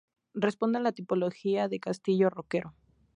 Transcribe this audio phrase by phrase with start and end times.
[0.33, 2.73] Responde a la tipología de castillo roquero.